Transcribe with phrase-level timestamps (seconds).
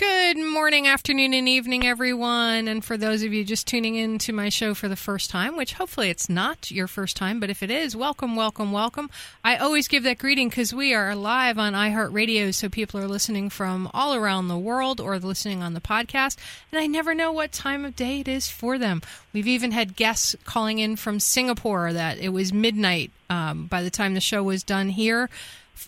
[0.00, 2.68] Good morning, afternoon, and evening, everyone.
[2.68, 5.58] And for those of you just tuning in to my show for the first time,
[5.58, 9.10] which hopefully it's not your first time, but if it is, welcome, welcome, welcome.
[9.44, 13.50] I always give that greeting because we are live on iHeartRadio, so people are listening
[13.50, 16.38] from all around the world or listening on the podcast.
[16.72, 19.02] And I never know what time of day it is for them.
[19.34, 23.90] We've even had guests calling in from Singapore that it was midnight um, by the
[23.90, 25.28] time the show was done here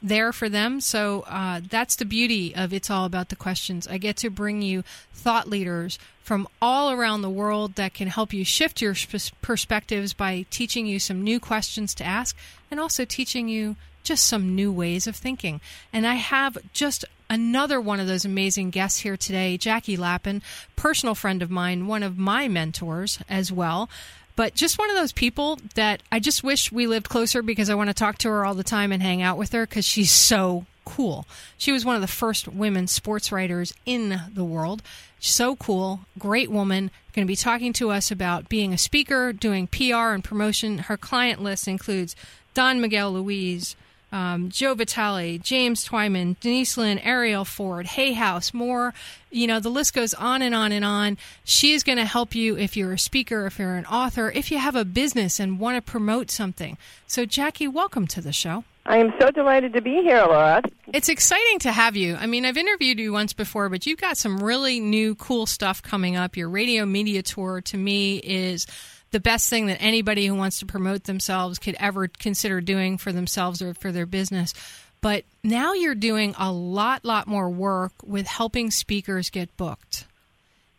[0.02, 0.80] there for them.
[0.80, 3.86] So uh, that's the beauty of It's All About the Questions.
[3.86, 4.82] I get to bring you
[5.12, 8.94] thought leaders from all around the world that can help you shift your
[9.42, 12.36] perspectives by teaching you some new questions to ask
[12.70, 15.60] and also teaching you just some new ways of thinking.
[15.92, 20.42] And I have just another one of those amazing guests here today, Jackie Lapin,
[20.76, 23.88] personal friend of mine, one of my mentors as well
[24.36, 27.74] but just one of those people that I just wish we lived closer because I
[27.74, 30.10] want to talk to her all the time and hang out with her because she's
[30.10, 31.26] so cool.
[31.58, 34.82] She was one of the first women sports writers in the world.
[35.20, 36.90] So cool, great woman.
[37.14, 40.78] Going to be talking to us about being a speaker, doing PR and promotion.
[40.78, 42.16] Her client list includes
[42.54, 43.76] Don Miguel Ruiz,
[44.12, 48.94] um, Joe Vitale, James Twyman, Denise Linn, Arielle Ford, Hay House, more.
[49.30, 51.16] You know, the list goes on and on and on.
[51.44, 54.50] She is going to help you if you're a speaker, if you're an author, if
[54.50, 56.76] you have a business and want to promote something.
[57.06, 58.64] So, Jackie, welcome to the show.
[58.84, 60.60] I am so delighted to be here, Laura.
[60.92, 62.16] It's exciting to have you.
[62.16, 65.82] I mean, I've interviewed you once before, but you've got some really new, cool stuff
[65.82, 66.36] coming up.
[66.36, 68.66] Your radio media tour to me is
[69.12, 73.12] the best thing that anybody who wants to promote themselves could ever consider doing for
[73.12, 74.52] themselves or for their business.
[75.00, 80.06] But now you're doing a lot, lot more work with helping speakers get booked.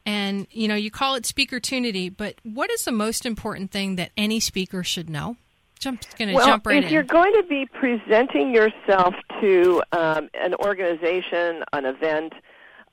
[0.05, 4.11] And, you know, you call it speakertunity, but what is the most important thing that
[4.17, 5.37] any speaker should know?
[5.79, 6.93] Jump, going to well, jump right if in.
[6.93, 12.33] you're going to be presenting yourself to um, an organization, an event,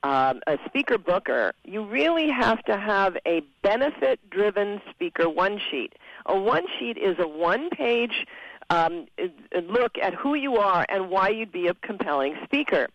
[0.02, 5.94] um, a speaker booker, you really have to have a benefit driven speaker one sheet.
[6.26, 8.26] A one sheet is a one page
[8.70, 9.06] um,
[9.68, 12.88] look at who you are and why you'd be a compelling speaker.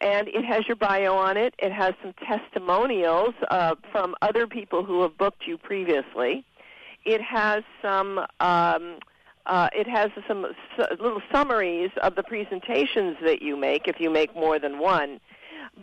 [0.00, 1.54] And it has your bio on it.
[1.58, 6.44] It has some testimonials uh, from other people who have booked you previously.
[7.04, 8.20] It has some.
[8.40, 8.98] Um,
[9.46, 10.46] uh, it has some
[11.00, 15.18] little summaries of the presentations that you make if you make more than one.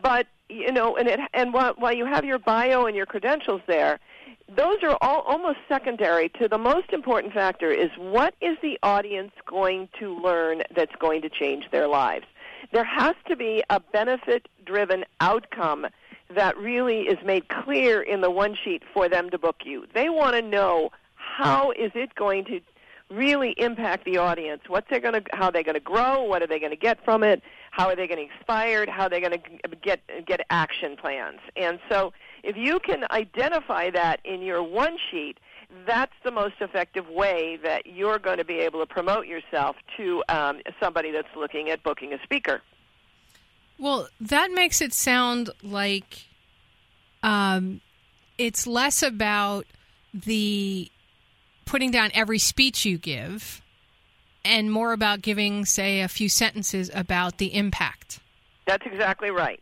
[0.01, 3.61] But you know, and it and while, while you have your bio and your credentials
[3.67, 3.99] there,
[4.55, 9.31] those are all almost secondary to the most important factor is what is the audience
[9.45, 12.25] going to learn that's going to change their lives.
[12.71, 15.87] There has to be a benefit driven outcome
[16.33, 19.85] that really is made clear in the one sheet for them to book you.
[19.93, 22.59] They want to know how is it going to
[23.09, 24.61] really impact the audience.
[24.67, 26.23] What's they going to, how they're going to grow?
[26.23, 27.41] What are they going to get from it?
[27.77, 28.89] How are they going getting inspired?
[28.89, 31.39] How are they going to get get action plans?
[31.55, 32.11] And so,
[32.43, 35.37] if you can identify that in your one sheet,
[35.85, 40.23] that's the most effective way that you're going to be able to promote yourself to
[40.27, 42.63] um, somebody that's looking at booking a speaker.
[43.77, 46.25] Well, that makes it sound like
[47.21, 47.81] um,
[48.39, 49.67] it's less about
[50.15, 50.89] the
[51.65, 53.61] putting down every speech you give
[54.47, 58.19] and more about giving, say, a few sentences about the impact.
[58.65, 59.61] That's exactly right.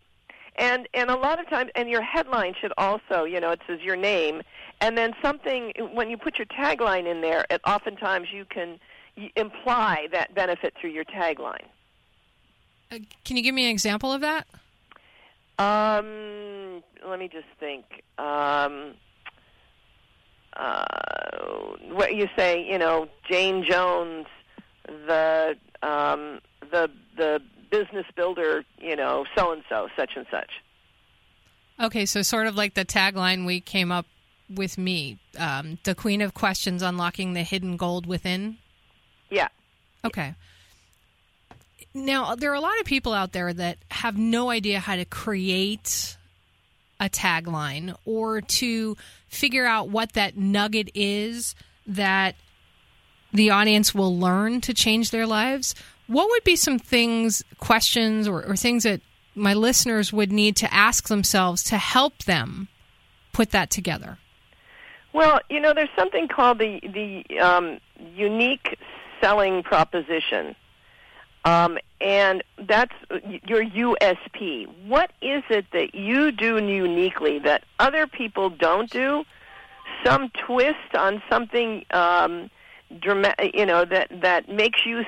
[0.57, 3.81] And and a lot of times, and your headline should also, you know, it says
[3.81, 4.41] your name,
[4.79, 5.73] and then something.
[5.93, 8.79] When you put your tagline in there, it, oftentimes you can
[9.35, 11.65] imply that benefit through your tagline.
[12.91, 14.47] Uh, can you give me an example of that?
[15.59, 17.85] Um, let me just think.
[18.17, 18.93] Um,
[20.55, 20.85] uh,
[21.91, 24.27] what you say, you know, Jane Jones,
[24.87, 26.39] the um,
[26.71, 30.51] the the business builder, you know, so and so, such and such.
[31.79, 34.05] Okay, so sort of like the tagline we came up
[34.49, 38.57] with me, um, the Queen of Questions, unlocking the hidden gold within.
[39.29, 39.49] Yeah.
[40.03, 40.35] Okay.
[41.93, 45.05] Now there are a lot of people out there that have no idea how to
[45.05, 46.17] create
[46.99, 48.95] a tagline or to
[49.27, 51.55] figure out what that nugget is
[51.87, 52.35] that
[53.35, 55.75] the audience will learn to change their lives,
[56.07, 59.01] what would be some things, questions, or, or things that
[59.33, 62.67] my listeners would need to ask themselves to help them
[63.33, 64.17] put that together?
[65.13, 67.79] Well, you know, there's something called the the um,
[68.13, 68.77] unique
[69.21, 70.55] selling proposition.
[71.45, 72.93] Um, and that's
[73.47, 74.67] your USP.
[74.87, 79.23] What is it that you do uniquely that other people don't do?
[80.03, 82.49] Some twist on something, um,
[82.99, 85.03] dramatic, you know, that that makes you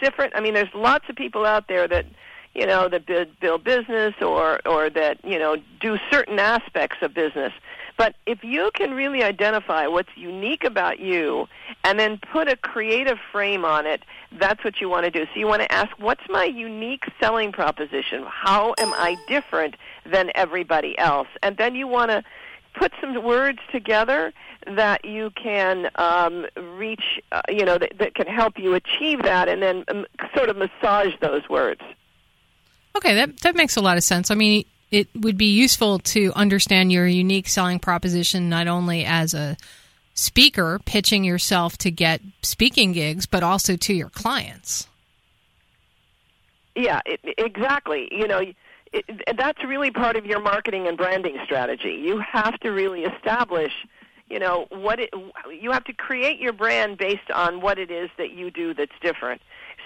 [0.00, 0.34] different.
[0.34, 2.06] I mean, there's lots of people out there that
[2.54, 3.06] you know that
[3.40, 7.52] build business or or that you know do certain aspects of business
[8.00, 11.46] but if you can really identify what's unique about you
[11.84, 14.04] and then put a creative frame on it,
[14.38, 15.26] that's what you want to do.
[15.26, 18.24] So you want to ask, what's my unique selling proposition?
[18.26, 19.76] How am I different
[20.10, 21.28] than everybody else?
[21.42, 22.24] And then you want to
[22.74, 24.32] put some words together
[24.66, 26.46] that you can um,
[26.76, 30.06] reach, uh, you know, that, that can help you achieve that, and then um,
[30.36, 31.80] sort of massage those words.
[32.96, 34.30] Okay, that that makes a lot of sense.
[34.30, 39.34] I mean, it would be useful to understand your unique selling proposition not only as
[39.34, 39.56] a
[40.14, 44.88] speaker pitching yourself to get speaking gigs, but also to your clients.
[46.74, 48.08] Yeah, it, exactly.
[48.10, 48.42] You know,
[48.92, 49.04] it,
[49.36, 51.92] that's really part of your marketing and branding strategy.
[51.92, 53.72] You have to really establish,
[54.28, 55.10] you know, what it,
[55.60, 58.92] you have to create your brand based on what it is that you do that's
[59.00, 59.40] different.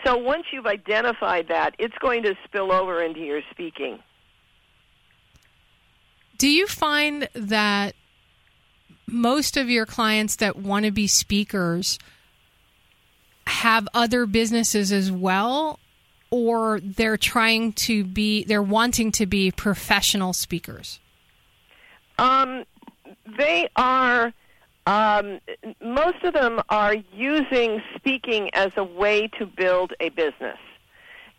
[0.04, 3.98] So once you've identified that, it's going to spill over into your speaking.
[6.36, 7.94] Do you find that
[9.06, 11.98] most of your clients that want to be speakers
[13.46, 15.78] have other businesses as well
[16.34, 20.98] or they're trying to be they're wanting to be professional speakers?
[22.18, 22.64] Um,
[23.38, 24.32] they are
[24.88, 25.38] um,
[25.80, 30.58] most of them are using speaking as a way to build a business.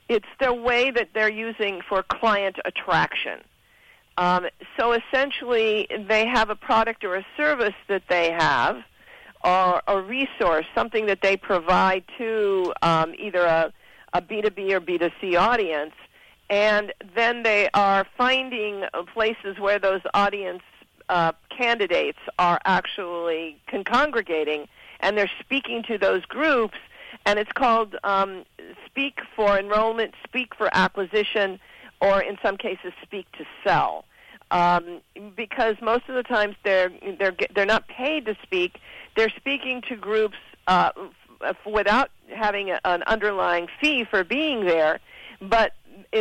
[0.07, 3.41] It's the way that they're using for client attraction.
[4.17, 4.47] Um,
[4.79, 8.77] so essentially, they have a product or a service that they have,
[9.43, 13.73] or a resource, something that they provide to um, either a,
[14.15, 15.93] a B2B or B2C audience,
[16.49, 20.61] and then they are finding places where those audience
[21.09, 24.67] uh, candidates are actually con- congregating,
[25.01, 26.77] and they're speaking to those groups,
[27.25, 28.45] and it's called um,
[28.85, 31.59] Speak for Enrollment, Speak for Acquisition,
[31.99, 34.05] or in some cases speak to sell.
[34.51, 35.01] Um,
[35.35, 38.77] because most of the times they're they're they're not paid to speak.
[39.17, 40.91] They're speaking to groups uh,
[41.41, 44.99] Uh, without having a, an underlying fee for being there,
[45.41, 45.73] but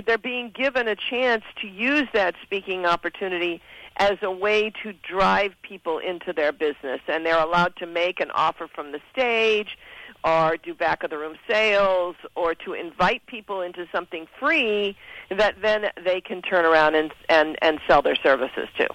[0.07, 3.61] they're being given a chance to use that speaking opportunity
[3.97, 8.31] as a way to drive people into their business, and they're allowed to make an
[8.33, 9.79] offer from the stage
[10.25, 14.97] or do back of the room sales or to invite people into something free
[15.31, 18.89] that then they can turn around and and, and sell their services to.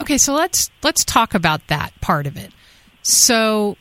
[0.00, 2.52] Okay, so let's let's talk about that part of it.
[3.02, 3.76] So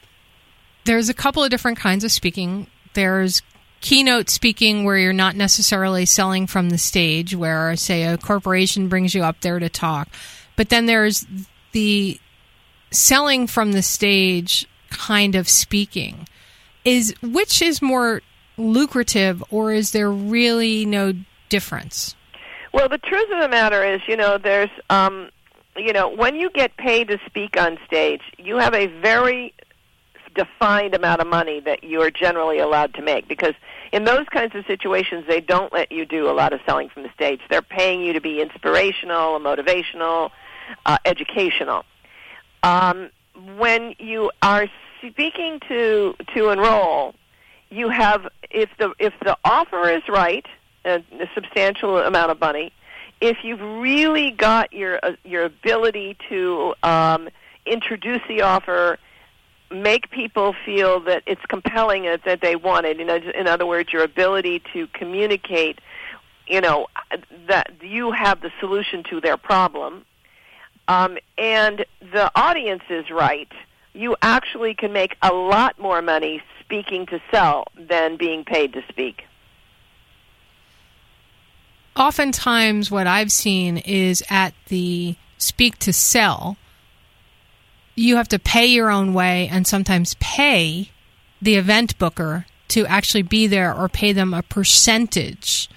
[0.85, 2.67] there's a couple of different kinds of speaking.
[2.93, 3.41] There's
[3.81, 9.15] keynote speaking where you're not necessarily selling from the stage where say a corporation brings
[9.15, 10.07] you up there to talk.
[10.55, 11.25] But then there's
[11.71, 12.19] the
[12.91, 16.27] selling from the stage kind of speaking
[16.83, 18.21] is which is more
[18.57, 21.13] lucrative or is there really no
[21.47, 22.15] difference
[22.73, 25.29] well the truth of the matter is you know there's um
[25.77, 29.53] you know when you get paid to speak on stage you have a very
[30.35, 33.53] defined amount of money that you are generally allowed to make because
[33.91, 37.03] in those kinds of situations they don't let you do a lot of selling from
[37.03, 40.31] the stage they're paying you to be inspirational motivational
[40.85, 41.83] uh, educational.
[42.63, 43.09] Um,
[43.57, 44.67] when you are
[44.99, 47.15] speaking to to enroll,
[47.69, 50.45] you have if the if the offer is right,
[50.85, 52.71] a, a substantial amount of money,
[53.19, 57.29] if you've really got your uh, your ability to um,
[57.65, 58.97] introduce the offer,
[59.71, 62.99] make people feel that it's compelling that they want it.
[62.99, 65.79] In, in other words, your ability to communicate,
[66.47, 66.87] you know,
[67.47, 70.05] that you have the solution to their problem,
[70.87, 73.51] um, and the audience is right
[73.93, 78.83] you actually can make a lot more money speaking to sell than being paid to
[78.89, 79.25] speak.
[81.95, 86.57] Oftentimes, what I've seen is at the speak to sell,
[87.95, 90.91] you have to pay your own way and sometimes pay
[91.41, 95.69] the event booker to actually be there or pay them a percentage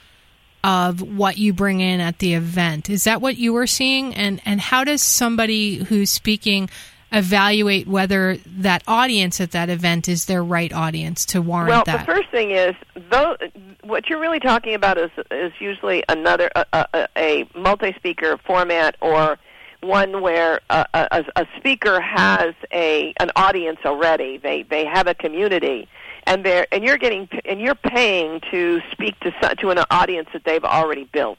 [0.63, 2.89] of what you bring in at the event.
[2.89, 4.15] Is that what you were seeing?
[4.15, 6.71] And and how does somebody who's speaking
[7.13, 12.07] evaluate whether that audience at that event is their right audience to warrant well, that?
[12.09, 12.75] Well, the first thing is,
[13.11, 13.37] though,
[13.83, 19.39] what you're really talking about is is usually another a, a, a multi-speaker format or
[19.87, 24.39] one where a, a, a speaker has a an audience already.
[24.39, 25.89] They they have a community,
[26.27, 30.45] and they're and you're getting and you're paying to speak to to an audience that
[30.45, 31.39] they've already built.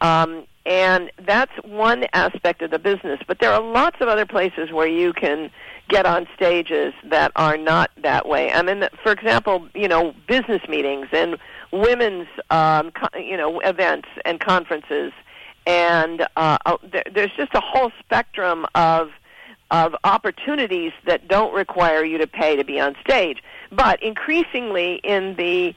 [0.00, 3.20] Um, and that's one aspect of the business.
[3.26, 5.50] But there are lots of other places where you can
[5.88, 8.52] get on stages that are not that way.
[8.52, 11.36] I mean, for example, you know, business meetings and
[11.72, 15.12] women's, um, co- you know, events and conferences,
[15.66, 16.76] and uh, uh
[17.12, 19.10] there's just a whole spectrum of
[19.72, 23.42] of opportunities that don't require you to pay to be on stage.
[23.70, 25.74] But increasingly in the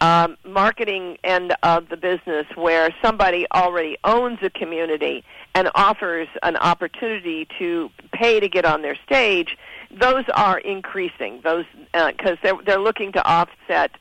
[0.00, 5.24] um, marketing end of the business where somebody already owns a community
[5.54, 9.58] and offers an opportunity to pay to get on their stage,
[9.90, 11.40] those are increasing.
[11.42, 13.92] Those because uh, they're they're looking to offset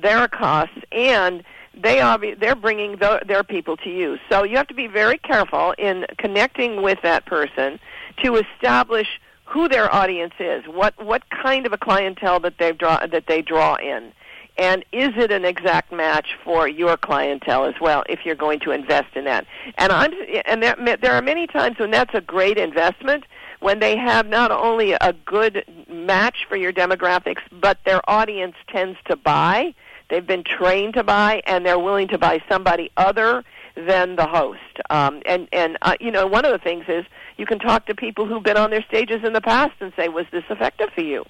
[0.00, 1.42] their costs and
[1.74, 4.18] they are they're bringing the, their people to you.
[4.28, 7.78] So you have to be very careful in connecting with that person
[8.22, 13.04] to establish who their audience is, what what kind of a clientele that they draw
[13.06, 14.12] that they draw in.
[14.58, 18.70] And is it an exact match for your clientele as well if you're going to
[18.70, 19.46] invest in that?
[19.78, 20.12] And i'm
[20.44, 23.24] and there, there are many times when that's a great investment
[23.60, 28.98] when they have not only a good match for your demographics but their audience tends
[29.06, 29.74] to buy
[30.10, 33.44] they've been trained to buy and they're willing to buy somebody other
[33.74, 37.04] than the host um, and and uh, you know one of the things is
[37.38, 40.08] you can talk to people who've been on their stages in the past and say
[40.08, 41.24] was this effective for you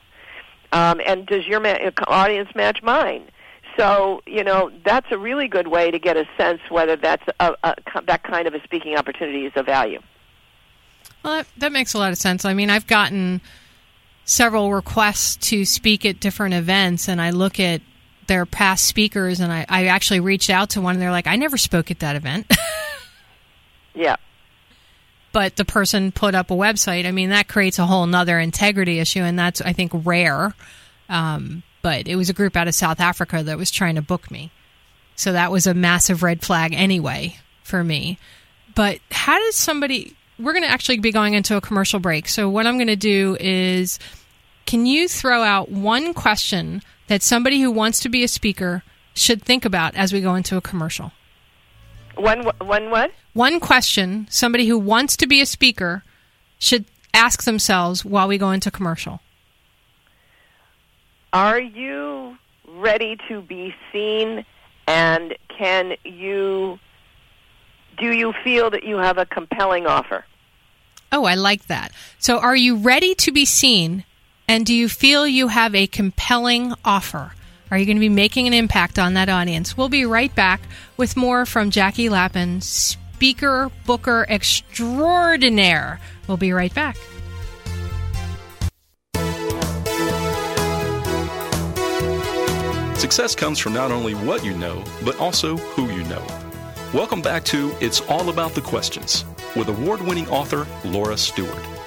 [0.73, 3.29] um, and does your ma- audience match mine?
[3.77, 7.55] So you know that's a really good way to get a sense whether that's a,
[7.63, 7.75] a,
[8.07, 10.01] that kind of a speaking opportunity is of value.
[11.23, 12.45] Well, that, that makes a lot of sense.
[12.45, 13.41] I mean, I've gotten
[14.25, 17.81] several requests to speak at different events, and I look at
[18.33, 21.37] their past speakers, and I, I actually reached out to one, and they're like, "I
[21.37, 22.51] never spoke at that event."
[23.95, 24.17] yeah
[25.33, 27.07] but the person put up a website.
[27.07, 30.55] I mean, that creates a whole nother integrity issue, and that's I think rare.
[31.09, 34.31] Um, but it was a group out of South Africa that was trying to book
[34.31, 34.53] me,
[35.17, 38.19] so that was a massive red flag anyway for me.
[38.75, 40.15] But how does somebody?
[40.39, 42.29] We're going to actually be going into a commercial break.
[42.29, 43.99] So what I'm going to do is,
[44.67, 49.43] can you throw out one question that somebody who wants to be a speaker should
[49.43, 51.13] think about as we go into a commercial?
[52.15, 53.13] One, one what?
[53.35, 56.05] One question somebody who wants to be a speaker
[56.59, 59.21] should ask themselves while we go into commercial.
[61.35, 64.47] Are you ready to be seen
[64.87, 66.79] and can you
[67.99, 70.25] do you feel that you have a compelling offer?
[71.13, 71.93] Oh, I like that.
[72.19, 74.05] So are you ready to be seen
[74.49, 77.33] and do you feel you have a compelling offer?
[77.71, 79.77] Are you going to be making an impact on that audience?
[79.77, 80.61] We'll be right back
[80.97, 86.01] with more from Jackie Lapin, speaker booker extraordinaire.
[86.27, 86.97] We'll be right back.
[92.99, 96.25] Success comes from not only what you know, but also who you know.
[96.95, 99.25] Welcome back to It's All About the Questions
[99.57, 101.82] with award winning author Laura Stewart.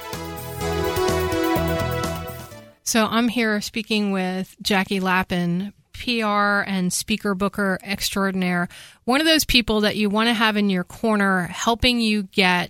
[2.88, 8.70] So I'm here speaking with Jackie Lapin, PR and speaker booker extraordinaire.
[9.06, 12.70] One of those people that you want to have in your corner helping you get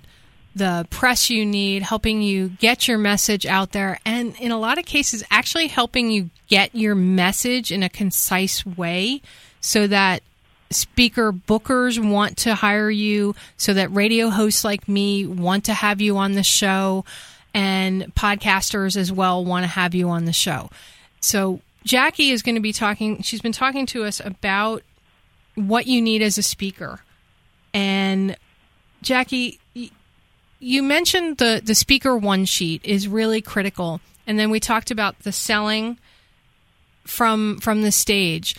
[0.55, 4.77] the press you need, helping you get your message out there, and in a lot
[4.77, 9.21] of cases, actually helping you get your message in a concise way
[9.59, 10.23] so that
[10.69, 15.99] speaker bookers want to hire you, so that radio hosts like me want to have
[15.99, 17.03] you on the show
[17.55, 20.69] and podcasters as well want to have you on the show.
[21.21, 24.83] So, Jackie is going to be talking, she's been talking to us about
[25.55, 26.99] what you need as a speaker.
[27.73, 28.35] And,
[29.01, 29.59] Jackie,
[30.59, 34.01] you mentioned the, the speaker one sheet is really critical.
[34.27, 35.97] And then we talked about the selling
[37.05, 38.55] from from the stage.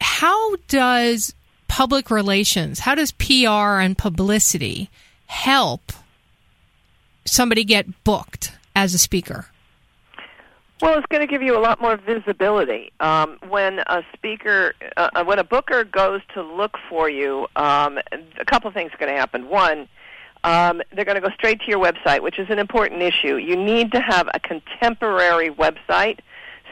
[0.00, 1.32] How does
[1.68, 4.90] public relations, how does PR and publicity
[5.26, 5.92] help
[7.24, 9.46] somebody get booked as a speaker?
[10.80, 12.90] Well, it's going to give you a lot more visibility.
[13.00, 17.98] Um, when a speaker, uh, uh, when a booker goes to look for you, um,
[18.38, 19.48] a couple of things are going to happen.
[19.50, 19.88] One,
[20.42, 23.36] um, they're going to go straight to your website, which is an important issue.
[23.36, 26.20] You need to have a contemporary website,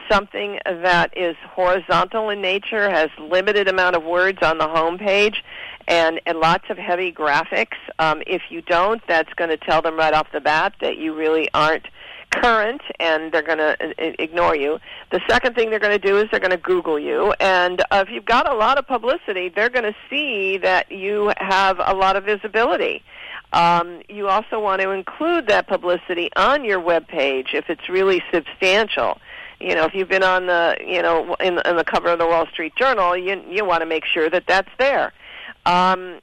[0.09, 5.43] something that is horizontal in nature, has limited amount of words on the home page,
[5.87, 7.77] and, and lots of heavy graphics.
[7.97, 11.15] Um, if you don't, that's going to tell them right off the bat that you
[11.15, 11.87] really aren't
[12.31, 14.79] current and they're going to uh, ignore you.
[15.11, 17.33] The second thing they're going to do is they're going to Google you.
[17.39, 21.33] And uh, if you've got a lot of publicity, they're going to see that you
[21.37, 23.03] have a lot of visibility.
[23.51, 28.21] Um, you also want to include that publicity on your web page if it's really
[28.31, 29.19] substantial.
[29.59, 32.27] You know, if you've been on the, you know, in, in the cover of the
[32.27, 35.13] Wall Street Journal, you you want to make sure that that's there.
[35.65, 36.19] Um,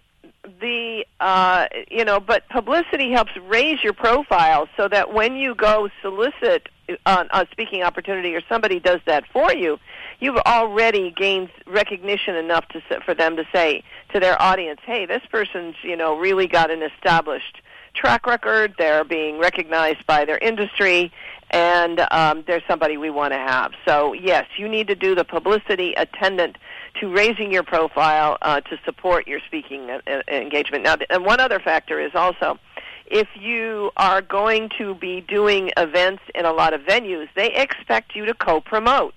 [0.61, 5.89] the uh, you know, but publicity helps raise your profile so that when you go
[6.03, 6.69] solicit
[7.05, 9.79] on a speaking opportunity or somebody does that for you,
[10.21, 15.23] you've already gained recognition enough to for them to say to their audience, "Hey, this
[15.31, 17.61] person's you know really got an established
[17.97, 18.75] track record.
[18.79, 21.11] They're being recognized by their industry,
[21.51, 23.73] and um, they're somebody we want to have.
[23.87, 26.57] So yes, you need to do the publicity attendant
[27.01, 30.85] to raising your profile uh, to support your speaking uh, uh, engagement.
[30.85, 32.59] Now, and one other factor is also
[33.07, 38.17] if you are going to be doing events in a lot of venues, they expect
[38.17, 39.15] you to co-promote.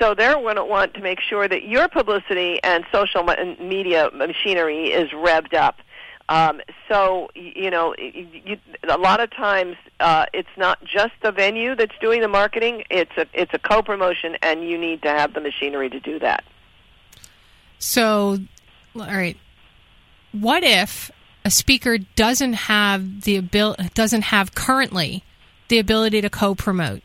[0.00, 4.86] So they're going to want to make sure that your publicity and social media machinery
[4.86, 5.76] is revved up.
[6.30, 8.56] Um, so you know, you,
[8.88, 13.10] a lot of times uh, it's not just the venue that's doing the marketing; it's
[13.18, 16.44] a it's a co-promotion, and you need to have the machinery to do that.
[17.80, 18.38] So,
[18.94, 19.36] all right,
[20.30, 21.10] what if
[21.44, 25.24] a speaker doesn't have the ability doesn't have currently
[25.66, 27.02] the ability to co-promote?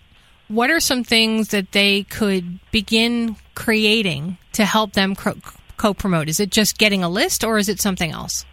[0.49, 6.29] What are some things that they could begin creating to help them co-promote?
[6.29, 8.45] Is it just getting a list, or is it something else?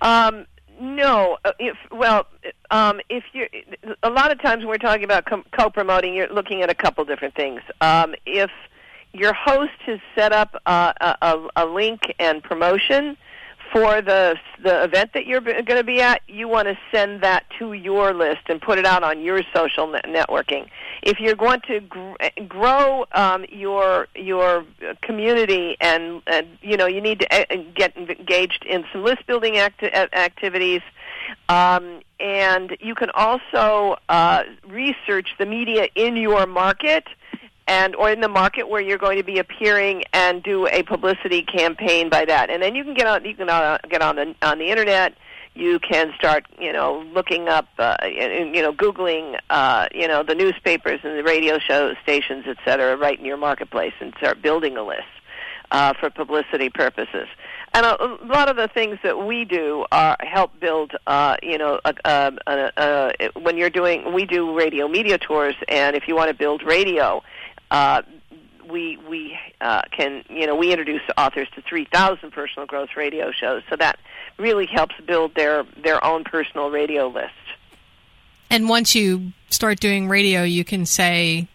[0.00, 0.46] Um,
[0.80, 2.26] no, uh, if well,
[2.70, 3.46] um, if you
[4.02, 7.34] a lot of times when we're talking about co-promoting, you're looking at a couple different
[7.34, 7.60] things.
[7.82, 8.50] Um, if
[9.12, 13.16] your host has set up uh, a, a link and promotion,
[13.72, 17.46] for the the event that you're going to be at, you want to send that
[17.58, 20.68] to your list and put it out on your social net- networking.
[21.02, 22.14] If you're going to gr-
[22.46, 24.64] grow um, your your
[25.02, 29.26] community and, and you know you need to a- uh, get engaged in some list
[29.26, 30.82] building acti- activities.
[31.48, 37.06] Um, and you can also uh, research the media in your market
[37.70, 41.42] and or in the market where you're going to be appearing and do a publicity
[41.58, 42.50] campaign by that.
[42.50, 45.10] And then you can get on you can uh, get on the on the internet.
[45.54, 50.36] You can start, you know, looking up, uh, you know, googling, uh, you know, the
[50.42, 54.76] newspapers and the radio show stations, et cetera, right in your marketplace, and start building
[54.76, 55.12] a list
[55.72, 57.26] uh, for publicity purposes.
[57.74, 61.58] And a, a lot of the things that we do are help build, uh, you
[61.58, 66.04] know, a, a, a, a, when you're doing, we do radio media tours, and if
[66.06, 67.22] you want to build radio,
[67.70, 68.02] uh,
[68.70, 73.62] we we uh, can you know we introduce authors to 3,000 personal growth radio shows,
[73.68, 73.98] so that
[74.38, 77.32] really helps build their their own personal radio list.
[78.48, 81.48] And once you start doing radio, you can say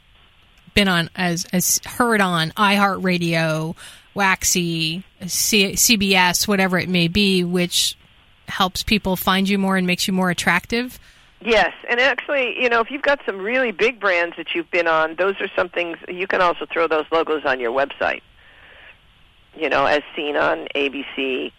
[0.73, 3.75] been on as as heard on iHeartRadio,
[4.13, 7.97] Waxy, C- CBS, whatever it may be, which
[8.47, 10.99] helps people find you more and makes you more attractive.
[11.45, 14.87] Yes, and actually, you know, if you've got some really big brands that you've been
[14.87, 18.21] on, those are some things you can also throw those logos on your website.
[19.55, 21.51] You know, as seen on ABC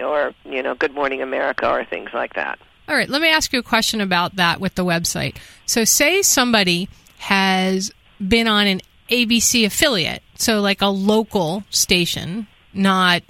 [0.00, 2.58] or, you know, Good Morning America or things like that.
[2.88, 5.36] All right, let me ask you a question about that with the website.
[5.66, 7.92] So, say somebody has
[8.26, 13.22] been on an ABC affiliate, so like a local station, not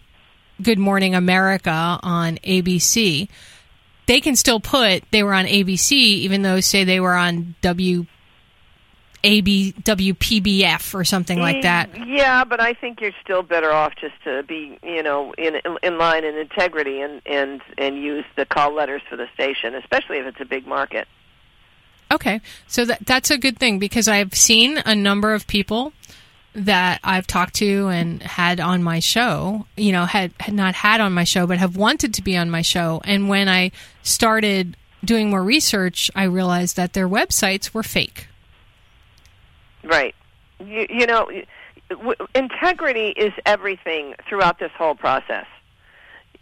[0.63, 3.29] Good Morning America on ABC
[4.07, 8.07] they can still put they were on ABC, even though say they were on W.
[9.25, 12.09] AB WPBF or something like mm, that.
[12.09, 15.97] Yeah, but I think you're still better off just to be, you know, in in
[15.97, 20.27] line in integrity and and and use the call letters for the station, especially if
[20.27, 21.07] it's a big market.
[22.11, 25.93] Okay, so that that's a good thing because I've seen a number of people
[26.55, 31.01] that I've talked to and had on my show, you know, had, had not had
[31.01, 33.01] on my show, but have wanted to be on my show.
[33.05, 38.29] And when I started doing more research, I realized that their websites were fake.
[39.83, 40.15] Right.
[40.61, 41.29] You, you know,
[42.35, 45.47] integrity is everything throughout this whole process.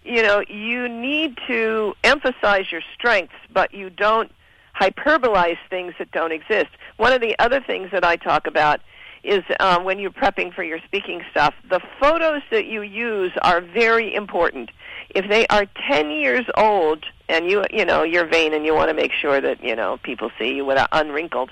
[0.04, 4.30] You know, you need to emphasize your strengths, but you don't
[4.78, 6.68] hyperbolize things that don't exist.
[6.96, 8.80] One of the other things that I talk about
[9.22, 13.60] is um, when you're prepping for your speaking stuff, the photos that you use are
[13.60, 14.70] very important.
[15.10, 18.88] If they are 10 years old and you you know you're vain and you want
[18.88, 21.50] to make sure that you know people see you without unwrinkled,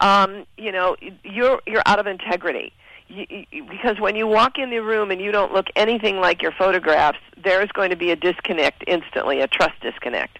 [0.00, 2.72] um, you know you're you're out of integrity.
[3.08, 6.42] You, you, because when you walk in the room and you don't look anything like
[6.42, 10.38] your photographs, there is going to be a disconnect instantly, a trust disconnect.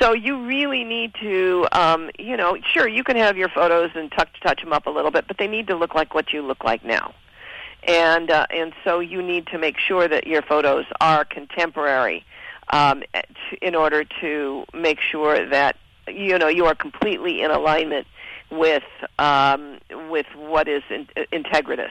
[0.00, 4.10] So you really need to, um, you know, sure you can have your photos and
[4.10, 6.42] touch touch them up a little bit, but they need to look like what you
[6.42, 7.14] look like now.
[7.86, 12.24] And uh, and so you need to make sure that your photos are contemporary,
[12.70, 13.02] um,
[13.60, 15.76] in order to make sure that
[16.08, 18.06] you know you are completely in alignment
[18.50, 18.84] with
[19.18, 19.78] um,
[20.08, 21.90] with what is in, integritous.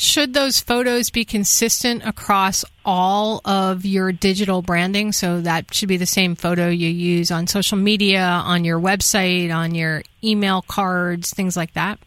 [0.00, 5.10] Should those photos be consistent across all of your digital branding?
[5.10, 9.52] So that should be the same photo you use on social media, on your website,
[9.52, 11.98] on your email cards, things like that?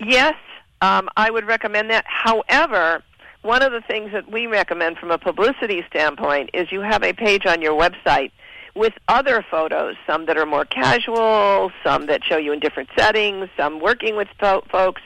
[0.00, 0.34] Yes,
[0.80, 2.06] um, I would recommend that.
[2.08, 3.02] However,
[3.44, 7.12] one of the things that we recommend from a publicity standpoint is you have a
[7.12, 8.30] page on your website
[8.74, 13.48] with other photos, some that are more casual, some that show you in different settings,
[13.56, 15.02] some working with fo- folks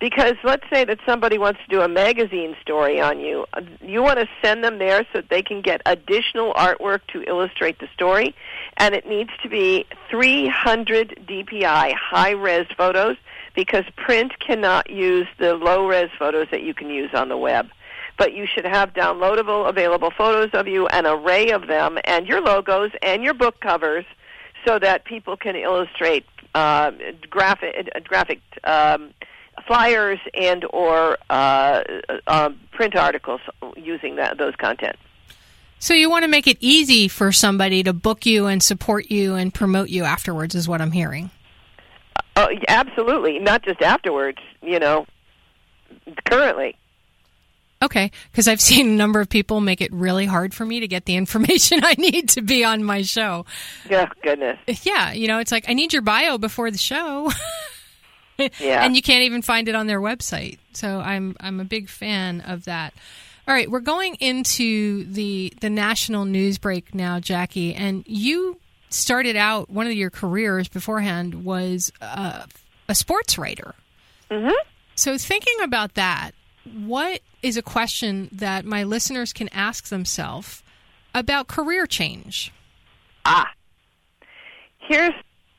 [0.00, 3.44] because let's say that somebody wants to do a magazine story on you.
[3.52, 7.22] Uh, you want to send them there so that they can get additional artwork to
[7.24, 8.34] illustrate the story.
[8.78, 13.16] And it needs to be 300 DPI, high res photos,
[13.54, 17.68] because print cannot use the low res photos that you can use on the web.
[18.20, 22.42] But you should have downloadable, available photos of you, an array of them, and your
[22.42, 24.04] logos and your book covers
[24.66, 26.90] so that people can illustrate uh,
[27.30, 29.14] graphic, graphic um,
[29.66, 31.82] flyers and or uh,
[32.26, 33.40] uh, print articles
[33.74, 34.96] using that, those content.
[35.78, 39.34] So you want to make it easy for somebody to book you and support you
[39.34, 41.30] and promote you afterwards, is what I'm hearing.
[42.36, 44.40] Uh, absolutely, not just afterwards.
[44.60, 45.06] You know,
[46.26, 46.76] currently.
[47.82, 50.88] Okay, because I've seen a number of people make it really hard for me to
[50.88, 53.46] get the information I need to be on my show.
[53.88, 54.58] Yeah, goodness.
[54.84, 57.30] Yeah, you know, it's like I need your bio before the show.
[58.38, 58.84] yeah.
[58.84, 60.58] and you can't even find it on their website.
[60.72, 62.94] So I'm I'm a big fan of that.
[63.48, 68.58] All right, we're going into the the national news break now, Jackie, and you
[68.90, 72.44] started out one of your careers beforehand was uh,
[72.88, 73.74] a sports writer.
[74.30, 74.52] Mm-hmm.
[74.94, 76.32] So thinking about that,
[76.64, 80.62] what is a question that my listeners can ask themselves
[81.14, 82.52] about career change?
[83.24, 83.50] Ah,
[84.78, 85.14] here's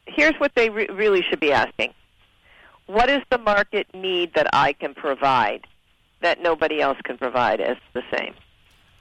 [0.06, 1.94] here's what they re- really should be asking
[2.88, 5.66] what is the market need that I can provide
[6.22, 8.34] that nobody else can provide as the same?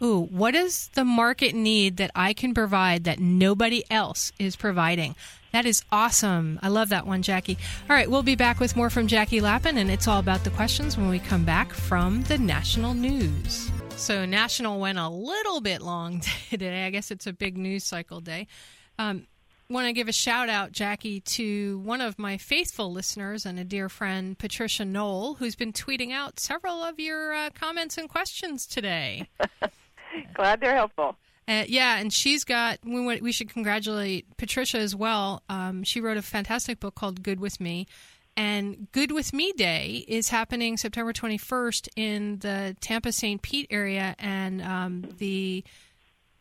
[0.02, 5.14] Ooh, what is the market need that I can provide that nobody else is providing?
[5.52, 6.58] That is awesome.
[6.62, 7.58] I love that one, Jackie.
[7.88, 10.50] All right, we'll be back with more from Jackie Lapin, and it's all about the
[10.50, 13.70] questions when we come back from the national news.
[13.96, 16.86] So, national went a little bit long today.
[16.86, 18.46] I guess it's a big news cycle day.
[18.98, 19.26] Um,
[19.68, 23.64] want to give a shout out, Jackie, to one of my faithful listeners and a
[23.64, 28.66] dear friend, Patricia Knoll, who's been tweeting out several of your uh, comments and questions
[28.66, 29.28] today.
[30.34, 31.16] Glad they're helpful.
[31.48, 32.79] Uh, yeah, and she's got.
[32.85, 35.42] We, we should congratulate Patricia as well.
[35.48, 37.87] Um, she wrote a fantastic book called Good with Me.
[38.37, 43.42] And Good with Me Day is happening September 21st in the Tampa St.
[43.42, 45.64] Pete area, and um, the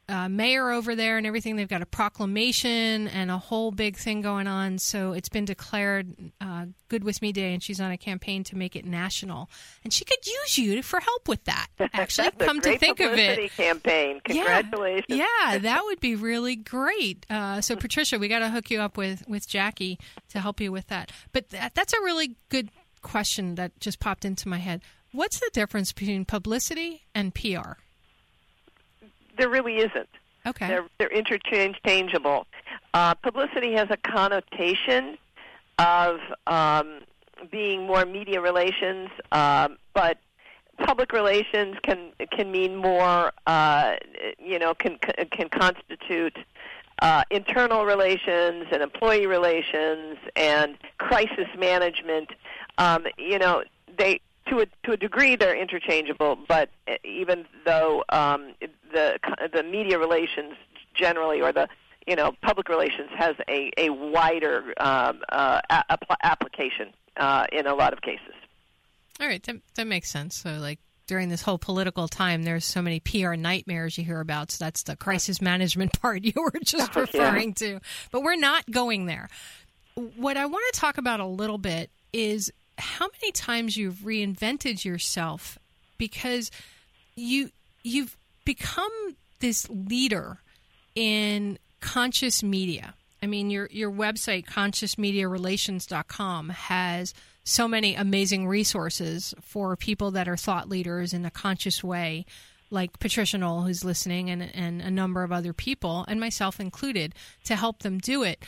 [0.10, 1.56] uh, mayor over there and everything.
[1.56, 4.80] They've got a proclamation and a whole big thing going on.
[4.80, 8.58] So it's been declared uh, Good With Me Day, and she's on a campaign to
[8.58, 9.50] make it national.
[9.84, 11.68] And she could use you for help with that.
[11.94, 14.22] Actually, come to think of it, campaign.
[14.26, 15.06] Congratulations!
[15.08, 17.26] Yeah, yeah that would be really great.
[17.30, 20.72] Uh, so Patricia, we got to hook you up with with Jackie to help you
[20.72, 21.12] with that.
[21.32, 22.70] But that, that's a really good
[23.02, 24.82] question that just popped into my head.
[25.12, 27.78] What's the difference between publicity and PR?
[29.40, 30.10] There really isn't.
[30.46, 30.68] Okay.
[30.68, 32.46] They're they're interchangeable.
[32.94, 35.18] Uh, publicity has a connotation
[35.78, 37.00] of um,
[37.52, 40.18] being more media relations, um, but
[40.86, 43.32] public relations can can mean more.
[43.48, 43.96] Uh,
[44.38, 44.98] you know, can
[45.32, 46.38] can constitute
[47.02, 52.30] uh, internal relations and employee relations and crisis management.
[52.78, 53.64] Um, you know,
[53.98, 56.70] they to a to a degree they're interchangeable, but
[57.04, 58.54] even though um,
[58.92, 59.20] the
[59.54, 60.56] the media relations
[60.94, 61.68] generally or the
[62.08, 67.74] you know public relations has a a wider um, uh, a- application uh, in a
[67.74, 68.34] lot of cases.
[69.20, 70.36] All right, that that makes sense.
[70.36, 74.52] So like during this whole political time, there's so many PR nightmares you hear about.
[74.52, 77.68] So that's the crisis management part you were just referring yeah.
[77.68, 77.80] to.
[78.12, 79.30] But we're not going there.
[79.96, 84.84] What I want to talk about a little bit is how many times you've reinvented
[84.84, 85.60] yourself
[85.98, 86.50] because
[87.16, 87.52] you
[87.84, 88.92] you've become
[89.40, 90.38] this leader
[90.96, 92.94] in conscious media.
[93.22, 97.14] I mean, your your website consciousmediarelations.com has
[97.44, 102.26] so many amazing resources for people that are thought leaders in a conscious way,
[102.70, 107.14] like Patricia Knoll, who's listening, and and a number of other people, and myself included,
[107.44, 108.44] to help them do it.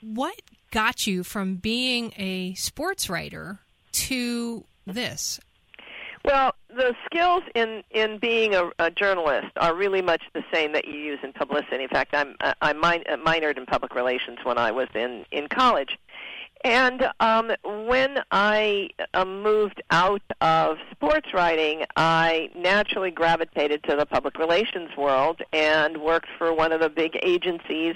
[0.00, 3.60] What got you from being a sports writer
[4.08, 5.40] to this?
[6.24, 10.84] Well, the skills in in being a, a journalist are really much the same that
[10.84, 11.84] you use in publicity.
[11.84, 15.92] In fact, I'm I min- minored in public relations when I was in in college,
[16.64, 24.04] And um, when I uh, moved out of sports writing, I naturally gravitated to the
[24.04, 27.94] public relations world and worked for one of the big agencies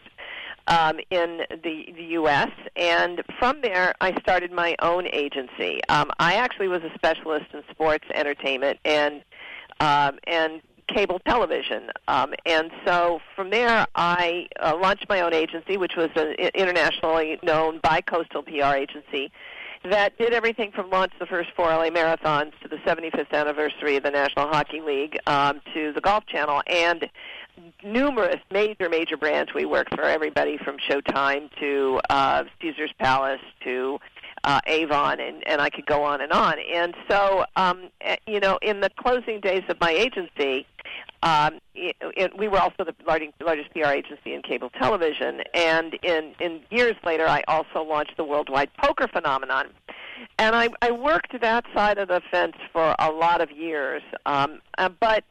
[0.71, 2.51] um, in the, the U.S.
[2.77, 5.81] And from there, I started my own agency.
[5.89, 9.23] Um, I actually was a specialist in sports entertainment and
[9.81, 11.91] um, and cable television.
[12.09, 17.39] Um, and so from there, I uh, launched my own agency, which was an internationally
[17.43, 19.31] known bi-coastal PR agency
[19.85, 24.03] that did everything from launch the first four LA marathons to the 75th anniversary of
[24.03, 27.09] the National Hockey League um, to the Golf Channel and
[27.83, 29.53] numerous major, major brands.
[29.55, 33.99] We worked for everybody from Showtime to uh, Caesar's Palace to
[34.45, 36.55] uh, Avon, and, and I could go on and on.
[36.73, 40.67] And so, um, eh, you know, in the closing days of my agency,
[41.23, 45.43] um, it, it, we were also the largest, largest PR agency in cable television.
[45.53, 49.67] And in, in years later, I also launched the worldwide poker phenomenon.
[50.39, 54.03] And I, I worked that side of the fence for a lot of years.
[54.25, 55.25] Um, uh, but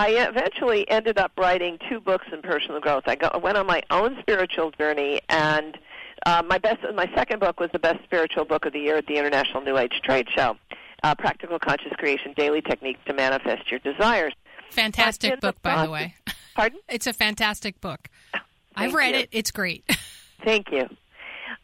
[0.00, 3.02] I eventually ended up writing two books in personal growth.
[3.06, 5.76] I go, went on my own spiritual journey and
[6.24, 9.06] uh, my best, my second book was the best spiritual book of the year at
[9.06, 10.56] the International New Age Trade Show,
[11.02, 14.32] uh, "Practical Conscious Creation: Daily Techniques to Manifest Your Desires."
[14.70, 16.14] Fantastic book, by the way.
[16.54, 16.80] Pardon?
[16.88, 18.08] It's a fantastic book.
[18.76, 19.20] I've read you.
[19.20, 19.28] it.
[19.32, 19.84] It's great.
[20.44, 20.88] Thank you.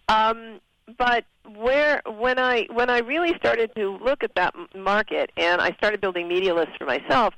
[0.08, 0.60] Um,
[0.98, 5.72] but where when I when I really started to look at that market and I
[5.72, 7.34] started building media lists for myself,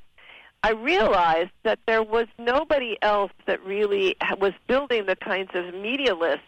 [0.63, 6.15] I realized that there was nobody else that really was building the kinds of media
[6.15, 6.45] lists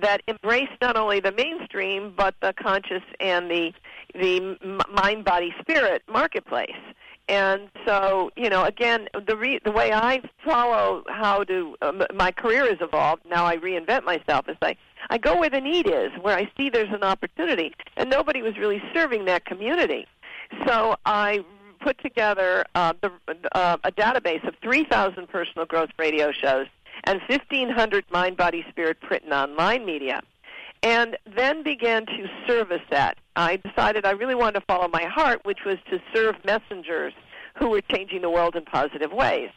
[0.00, 3.72] that embraced not only the mainstream but the conscious and the
[4.14, 4.56] the
[4.90, 6.70] mind body spirit marketplace.
[7.28, 12.32] And so, you know, again, the re- the way I follow how to um, my
[12.32, 13.22] career has evolved.
[13.30, 14.76] Now I reinvent myself as I
[15.08, 18.58] I go where the need is, where I see there's an opportunity, and nobody was
[18.58, 20.06] really serving that community.
[20.66, 21.44] So I
[21.82, 23.10] put together uh, the,
[23.52, 26.66] uh, a database of 3,000 personal growth radio shows
[27.04, 30.20] and 1,500 mind, body, spirit print and online media.
[30.82, 33.16] And then began to service that.
[33.36, 37.12] I decided I really wanted to follow my heart, which was to serve messengers
[37.58, 39.50] who were changing the world in positive ways.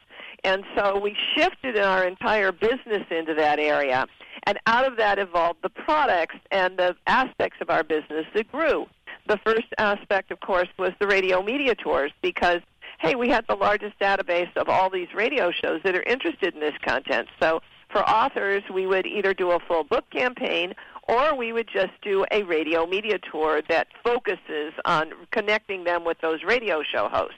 [0.43, 4.05] And so we shifted our entire business into that area.
[4.43, 8.85] And out of that evolved the products and the aspects of our business that grew.
[9.27, 12.61] The first aspect, of course, was the radio media tours because
[12.99, 16.61] hey, we had the largest database of all these radio shows that are interested in
[16.61, 17.27] this content.
[17.41, 17.61] So
[17.91, 20.73] for authors, we would either do a full book campaign
[21.07, 26.17] or we would just do a radio media tour that focuses on connecting them with
[26.21, 27.37] those radio show hosts.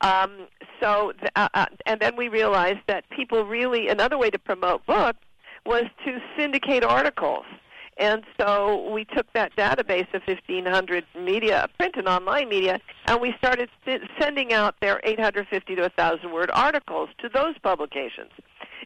[0.00, 0.48] Um,
[0.80, 5.18] so, uh, uh, and then we realized that people really, another way to promote books
[5.64, 7.44] was to syndicate articles.
[7.98, 13.34] And so we took that database of 1,500 media, print and online media, and we
[13.38, 13.68] started
[14.20, 18.30] sending out their 850 to 1,000 word articles to those publications.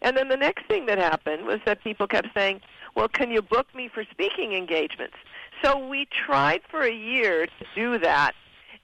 [0.00, 2.62] And then the next thing that happened was that people kept saying,
[2.94, 5.16] well, can you book me for speaking engagements?
[5.62, 8.32] So we tried for a year to do that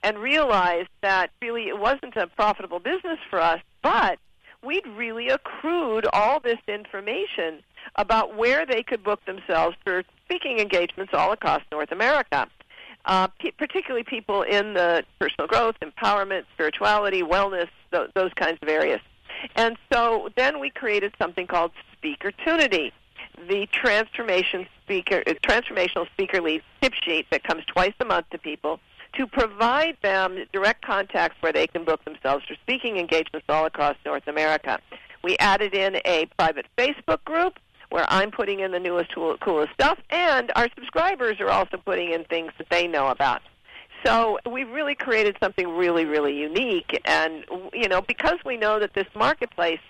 [0.02, 4.18] and realized that really it wasn't a profitable business for us, but
[4.62, 7.62] we'd really accrued all this information
[7.96, 12.46] about where they could book themselves for speaking engagements all across North America.
[13.04, 19.00] Uh, particularly people in the personal growth, empowerment, spirituality, wellness, th- those kinds of areas.
[19.56, 22.92] And so then we created something called Speakertunity,
[23.48, 28.38] the transformation speaker, uh, transformational speaker lead tip sheet that comes twice a month to
[28.38, 28.78] people
[29.14, 33.96] to provide them direct contacts where they can book themselves for speaking engagements all across
[34.04, 34.78] North America.
[35.22, 37.58] We added in a private Facebook group
[37.90, 42.24] where I'm putting in the newest, coolest stuff, and our subscribers are also putting in
[42.24, 43.42] things that they know about.
[44.04, 48.94] So we've really created something really, really unique, and you know because we know that
[48.94, 49.80] this marketplace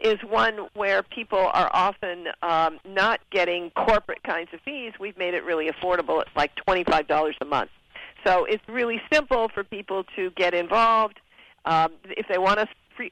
[0.00, 4.92] is one where people are often um, not getting corporate kinds of fees.
[4.98, 6.22] We've made it really affordable.
[6.22, 7.70] It's like twenty-five dollars a month.
[8.26, 11.20] So it's really simple for people to get involved.
[11.64, 12.66] Um, if they want to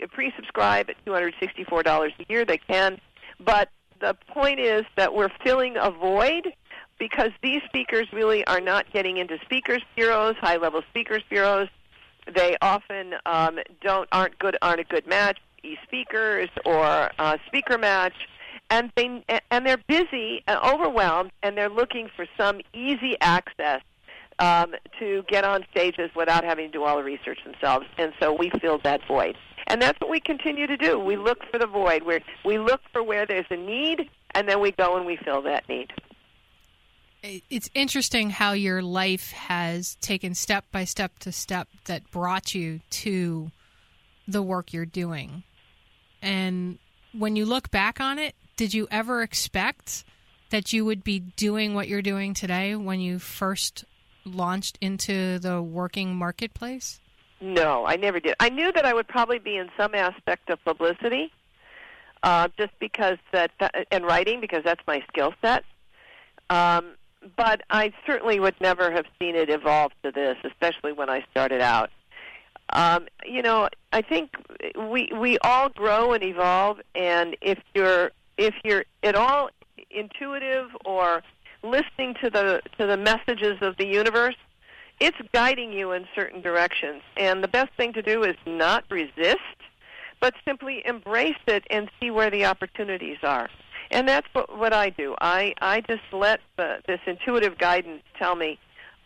[0.09, 3.01] pre subscribe at $264 a year, they can.
[3.41, 3.71] But
[4.01, 6.53] the point is that we're filling a void
[6.99, 11.69] because these speakers really are not getting into speakers bureaus, high level speakers bureaus.
[12.35, 15.39] They often um, don't aren't good aren't a good match.
[15.65, 18.15] E-speakers or uh, speaker match,
[18.71, 23.81] and they and they're busy and overwhelmed, and they're looking for some easy access
[24.39, 27.87] um, to get on stages without having to do all the research themselves.
[27.99, 29.37] And so we filled that void.
[29.69, 30.99] And that's what we continue to do.
[30.99, 32.03] We look for the void.
[32.45, 35.69] We look for where there's a need, and then we go and we fill that
[35.69, 35.93] need.
[37.23, 42.81] it's interesting how your life has taken step by step to step that brought you
[42.91, 43.51] to
[44.27, 45.43] the work you're doing.
[46.23, 46.79] And
[47.13, 50.05] when you look back on it, did you ever expect
[50.51, 53.85] that you would be doing what you're doing today when you first
[54.25, 57.01] launched into the working marketplace?
[57.41, 58.35] No, I never did.
[58.41, 61.33] I knew that I would probably be in some aspect of publicity,
[62.23, 65.65] uh, just because that, that and writing because that's my skill set.
[66.51, 66.95] Um,
[67.37, 71.61] but I certainly would never have seen it evolve to this, especially when I started
[71.61, 71.91] out.
[72.73, 74.31] Um, you know, I think
[74.91, 79.51] we we all grow and evolve, and if you're if you're at all
[79.91, 81.23] intuitive or
[81.63, 84.37] listening to the to the messages of the universe,
[85.01, 87.03] it's guiding you in certain directions.
[87.17, 89.39] And the best thing to do is not resist,
[90.21, 93.49] but simply embrace it and see where the opportunities are.
[93.91, 95.15] And that's what, what I do.
[95.21, 98.59] I, I just let the, this intuitive guidance tell me,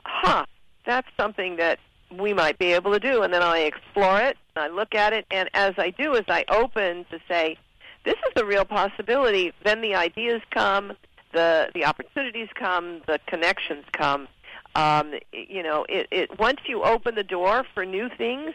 [0.05, 0.45] huh,
[0.85, 1.79] that's something that
[2.11, 3.23] we might be able to do.
[3.23, 6.45] And then I explore it, I look at it, and as I do, as I
[6.51, 7.57] open to say,
[8.05, 10.95] this is a real possibility, then the ideas come,
[11.33, 14.27] the, the opportunities come, the connections come.
[14.75, 18.55] Um, you know, it, it, once you open the door for new things,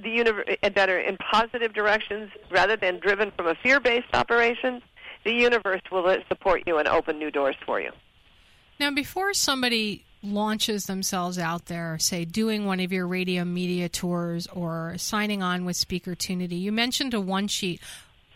[0.00, 4.80] the universe, that are in positive directions rather than driven from a fear-based operation,
[5.24, 7.90] the universe will support you and open new doors for you.
[8.78, 14.46] Now, before somebody launches themselves out there, say doing one of your radio media tours
[14.48, 17.80] or signing on with Speaker Speakertunity, you mentioned a one sheet.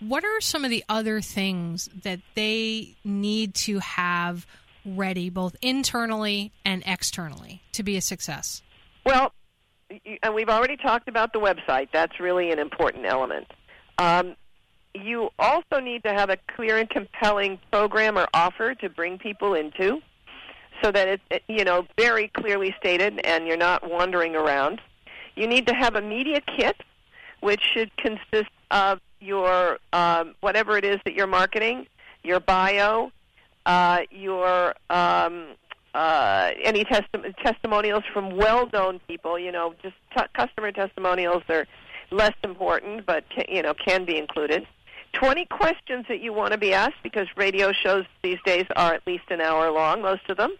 [0.00, 4.46] What are some of the other things that they need to have
[4.84, 8.62] ready, both internally and externally, to be a success?
[9.04, 9.32] Well,
[10.22, 11.88] and we've already talked about the website.
[11.92, 13.46] That's really an important element.
[13.98, 14.36] Um,
[14.94, 19.54] you also need to have a clear and compelling program or offer to bring people
[19.54, 20.00] into
[20.82, 24.80] so that it's you know very clearly stated and you're not wandering around.
[25.36, 26.76] You need to have a media kit
[27.40, 31.86] which should consist of your um, whatever it is that you're marketing,
[32.22, 33.10] your bio,
[33.66, 35.46] uh, your um,
[35.94, 39.38] uh, any testi- testimonials from well-known people.
[39.38, 41.66] You know, just t- customer testimonials are
[42.10, 44.66] less important, but you know can be included.
[45.14, 49.06] 20 questions that you want to be asked because radio shows these days are at
[49.06, 50.52] least an hour long, most of them,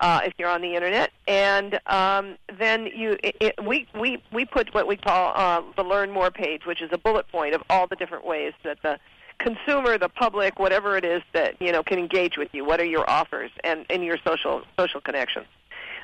[0.00, 1.10] uh, if you're on the internet.
[1.26, 5.82] And um, then you, it, it, we, we, we put what we call uh, the
[5.82, 8.98] Learn More page, which is a bullet point of all the different ways that the
[9.38, 12.64] consumer, the public, whatever it is that you know can engage with you.
[12.64, 15.46] What are your offers and, and your social social connections?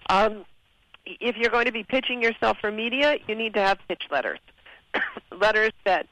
[0.09, 0.45] Um,
[1.05, 4.39] if you're going to be pitching yourself for media, you need to have pitch letters,
[5.41, 6.07] letters that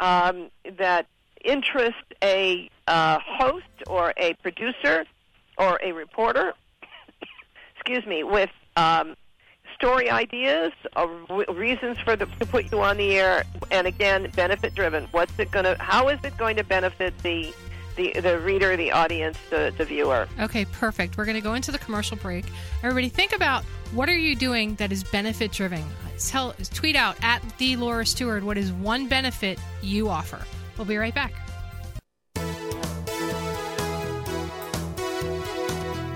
[0.00, 1.06] um, that
[1.44, 5.04] interest a uh, host or a producer
[5.58, 6.52] or a reporter,
[7.76, 9.16] excuse me, with um,
[9.76, 11.06] story ideas, uh,
[11.54, 15.04] reasons for the, to put you on the air, and again, benefit driven.
[15.12, 15.76] What's it going to?
[15.78, 17.54] How is it going to benefit the
[17.96, 20.28] the, the reader, the audience, the, the viewer.
[20.38, 21.16] Okay, perfect.
[21.16, 22.44] We're going to go into the commercial break.
[22.82, 25.82] Everybody, think about what are you doing that is benefit driven.
[26.18, 30.40] Tell, tweet out at the Laura Stewart what is one benefit you offer.
[30.76, 31.32] We'll be right back.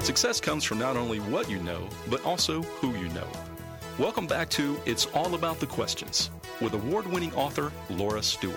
[0.03, 3.27] Success comes from not only what you know, but also who you know.
[4.01, 6.31] Welcome back to It's All About the Questions
[6.63, 8.57] with award winning author Laura Stewart.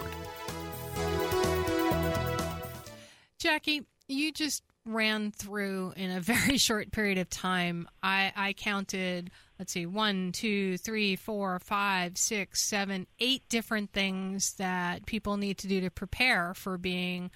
[3.40, 7.90] Jackie, you just ran through in a very short period of time.
[8.02, 14.54] I, I counted, let's see, one, two, three, four, five, six, seven, eight different things
[14.60, 17.32] that people need to do to prepare for being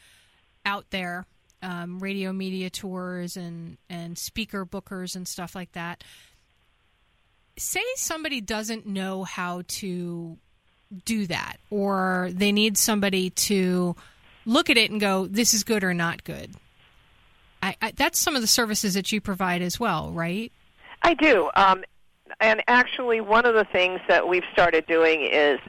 [0.66, 1.26] out there
[1.62, 6.04] um, radio media tours and and speaker bookers and stuff like that.
[7.58, 10.38] Say somebody doesn't know how to
[11.06, 13.96] do that, or they need somebody to
[14.46, 16.56] look at it and go, "This is good or not good."
[17.62, 20.52] I, I, that's some of the services that you provide as well, right?
[21.02, 21.50] I do.
[21.56, 21.84] Um,
[22.40, 25.60] and actually, one of the things that we've started doing is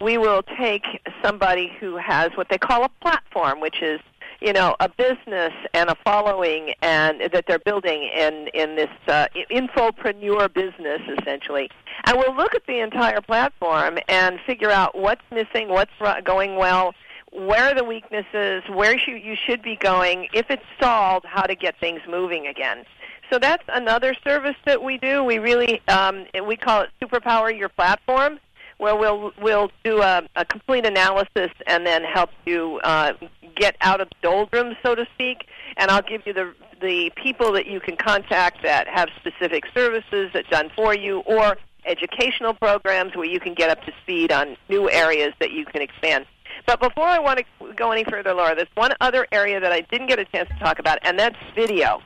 [0.00, 0.84] we will take
[1.22, 4.00] somebody who has what they call a platform, which is
[4.40, 9.26] you know a business and a following and that they're building in in this uh,
[9.50, 11.70] infopreneur business essentially.
[12.04, 15.92] And we'll look at the entire platform and figure out what's missing what's
[16.24, 16.94] going well
[17.32, 21.54] where are the weaknesses where you, you should be going if it's stalled how to
[21.54, 22.84] get things moving again.
[23.30, 25.22] So that's another service that we do.
[25.24, 28.38] We really um, we call it superpower your platform
[28.78, 33.14] where we'll we'll do a, a complete analysis and then help you uh,
[33.54, 35.46] get out of the doldrums, so to speak.
[35.76, 40.30] And I'll give you the the people that you can contact that have specific services
[40.34, 41.56] that done for you, or
[41.86, 45.80] educational programs where you can get up to speed on new areas that you can
[45.80, 46.26] expand.
[46.66, 49.82] But before I want to go any further, Laura, there's one other area that I
[49.82, 52.02] didn't get a chance to talk about, and that's video.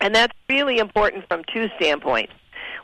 [0.00, 2.32] And that's really important from two standpoints.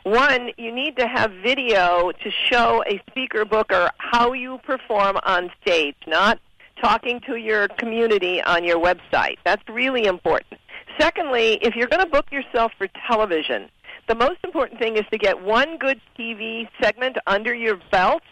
[0.03, 5.51] One, you need to have video to show a speaker booker how you perform on
[5.61, 6.39] stage, not
[6.81, 9.37] talking to your community on your website.
[9.43, 10.59] That's really important.
[10.99, 13.69] Secondly, if you're going to book yourself for television,
[14.07, 18.23] the most important thing is to get one good TV segment under your belt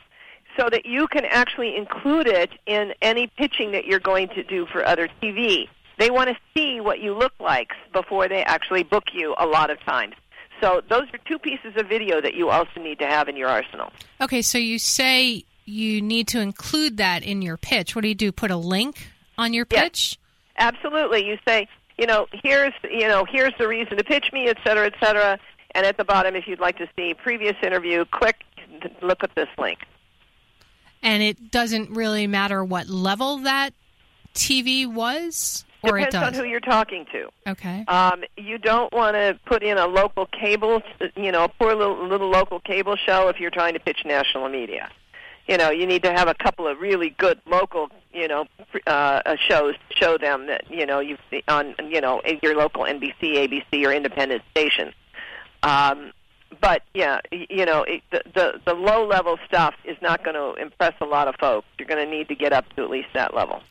[0.58, 4.66] so that you can actually include it in any pitching that you're going to do
[4.66, 5.68] for other TV.
[6.00, 9.70] They want to see what you look like before they actually book you a lot
[9.70, 10.16] of times.
[10.62, 13.50] So those are two pieces of video that you also need to have in your
[13.50, 13.92] arsenal.
[14.20, 17.96] Okay, so you say you need to include that in your pitch.
[17.96, 18.32] What do you do?
[18.32, 20.18] Put a link on your pitch?
[20.58, 21.28] Yes, absolutely.
[21.28, 24.88] You say, you know, here's you know, here's the reason to pitch me, et cetera,
[24.88, 25.40] et cetera.
[25.72, 28.38] And at the bottom, if you'd like to see previous interview, click,
[29.02, 29.80] look at this link.
[31.04, 33.72] And it doesn't really matter what level that
[34.34, 35.66] TV was?
[35.88, 36.28] Or Depends it does?
[36.28, 37.30] on who you're talking to.
[37.48, 37.86] Okay.
[37.88, 40.82] Um, you don't want to put in a local cable,
[41.16, 44.50] you know, a poor little, little local cable show if you're trying to pitch national
[44.50, 44.90] media.
[45.48, 48.48] You know, you need to have a couple of really good local, you know,
[48.86, 53.14] uh, shows to show them that you know you've on, you know, your local NBC,
[53.22, 54.92] ABC, or independent station.
[55.64, 56.12] Um,
[56.62, 60.62] but yeah, you know, it, the, the the low level stuff is not going to
[60.62, 61.68] impress a lot of folks.
[61.80, 63.62] You're going to need to get up to at least that level.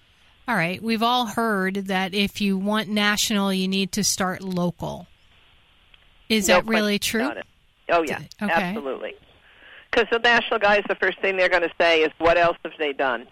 [0.49, 0.80] All right.
[0.82, 5.07] We've all heard that if you want national, you need to start local.
[6.28, 7.30] Is no that really true?
[7.88, 8.53] Oh yeah, okay.
[8.53, 9.14] absolutely.
[9.90, 12.72] Because the national guys, the first thing they're going to say is, "What else have
[12.78, 13.26] they done?"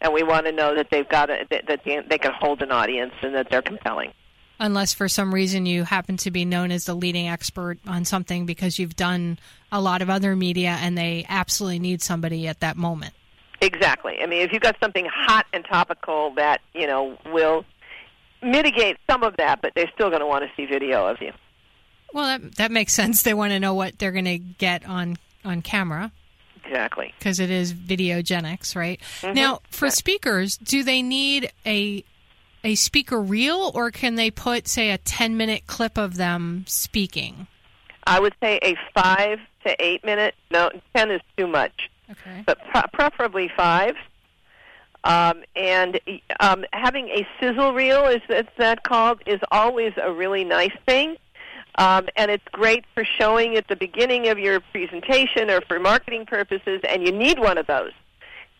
[0.00, 2.72] And we want to know that they've got a, that, that they can hold an
[2.72, 4.12] audience and that they're compelling.
[4.60, 8.44] Unless for some reason you happen to be known as the leading expert on something
[8.44, 9.38] because you've done
[9.70, 13.14] a lot of other media and they absolutely need somebody at that moment.
[13.60, 14.18] Exactly.
[14.22, 17.64] I mean, if you've got something hot and topical that you know will
[18.42, 21.32] mitigate some of that, but they're still going to want to see video of you.
[22.12, 23.22] Well, that that makes sense.
[23.22, 26.12] They want to know what they're going to get on on camera.
[26.64, 27.14] Exactly.
[27.18, 29.00] Because it is videogenics, right?
[29.22, 29.34] Mm-hmm.
[29.34, 32.04] Now, for speakers, do they need a
[32.64, 37.46] a speaker reel, or can they put, say, a ten minute clip of them speaking?
[38.06, 40.34] I would say a five to eight minute.
[40.50, 41.90] No, ten is too much.
[42.10, 42.42] Okay.
[42.46, 43.94] But pre- preferably five.
[45.04, 46.00] Um, and
[46.40, 51.16] um, having a sizzle reel, is it's that called, is always a really nice thing.
[51.76, 56.26] Um, and it's great for showing at the beginning of your presentation or for marketing
[56.26, 57.92] purposes, and you need one of those.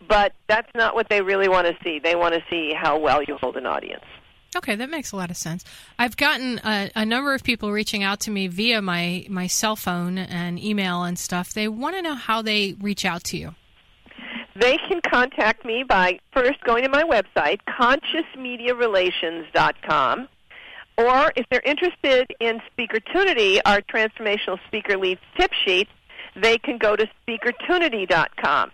[0.07, 1.99] But that's not what they really want to see.
[1.99, 4.05] They want to see how well you hold an audience.
[4.55, 5.63] Okay, that makes a lot of sense.
[5.99, 9.75] I've gotten a, a, number of people reaching out to me via my, my cell
[9.75, 11.53] phone and email and stuff.
[11.53, 13.53] They want to know how they reach out to you.
[14.55, 20.27] They can contact me by first going to my website, consciousmediarelations.com,
[20.97, 25.87] or if they're interested in Speakertunity, our transformational speaker leads tip sheet,
[26.35, 28.71] they can go to speakertunity.com.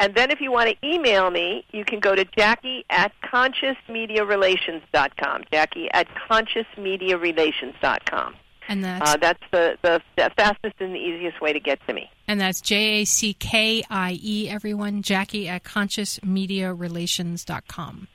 [0.00, 5.44] And then if you want to email me, you can go to Jackie at consciousmediarelations.com.
[5.52, 8.34] Jackie at consciousmediarelations.com.
[8.66, 11.92] And that's, uh, that's the, the, the, fastest and the easiest way to get to
[11.92, 12.10] me.
[12.26, 18.08] And that's J A C K I E, everyone, Jackie at consciousmediarelations.com.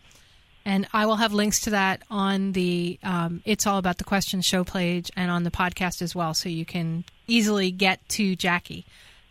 [0.68, 4.46] And I will have links to that on the um, It's All About the Questions
[4.46, 8.84] show page and on the podcast as well, so you can easily get to Jackie.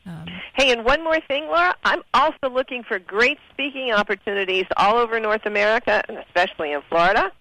[0.06, 1.74] Um, hey, and one more thing, Laura.
[1.84, 7.32] I'm also looking for great speaking opportunities all over North America, and especially in Florida.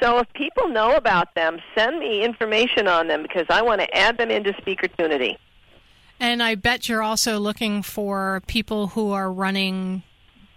[0.00, 3.96] So if people know about them, send me information on them because I want to
[3.96, 5.36] add them into Speakertunity.
[6.20, 10.02] And I bet you're also looking for people who are running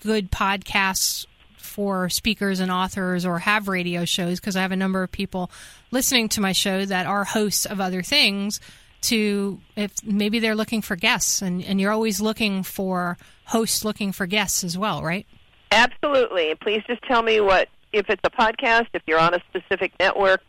[0.02, 1.26] good podcasts
[1.58, 5.52] for speakers and authors or have radio shows because I have a number of people
[5.92, 8.60] listening to my show that are hosts of other things
[9.02, 14.12] to if maybe they're looking for guests and, and you're always looking for hosts looking
[14.12, 15.26] for guests as well, right?
[15.72, 16.56] Absolutely.
[16.56, 20.42] Please just tell me what if it's a podcast, if you're on a specific network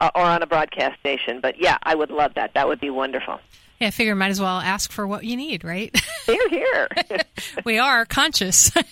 [0.00, 1.40] uh, or on a broadcast station.
[1.40, 2.54] But yeah, I would love that.
[2.54, 3.40] That would be wonderful.
[3.80, 5.94] Yeah, I figure might as well ask for what you need, right?
[6.26, 6.88] Hear, hear.
[7.64, 8.72] we are conscious.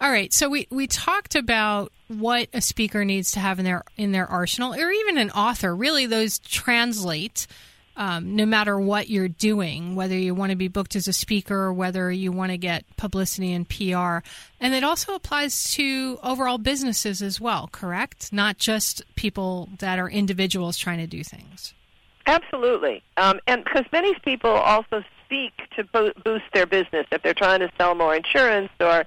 [0.00, 3.82] All right, so we, we talked about what a speaker needs to have in their
[3.96, 5.74] in their arsenal, or even an author.
[5.74, 7.46] Really, those translate
[7.96, 11.56] um, no matter what you're doing, whether you want to be booked as a speaker
[11.56, 14.18] or whether you want to get publicity and PR.
[14.60, 18.32] And it also applies to overall businesses as well, correct?
[18.32, 21.72] Not just people that are individuals trying to do things.
[22.26, 23.02] Absolutely.
[23.16, 27.60] Um, and because many people also speak to bo- boost their business if they're trying
[27.60, 29.04] to sell more insurance or,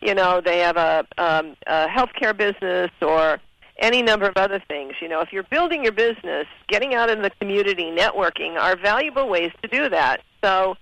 [0.00, 3.38] you know, they have a, um, a healthcare business or
[3.80, 4.94] any number of other things.
[5.00, 9.28] You know, if you're building your business, getting out in the community, networking are valuable
[9.28, 10.20] ways to do that.
[10.42, 10.76] So